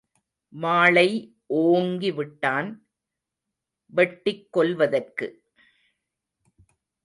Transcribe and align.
வாளை 0.53 1.09
ஓங்கி 1.59 2.11
விட்டான், 2.11 2.69
வெட்டிக்கொல்வதற்கு! 3.93 5.27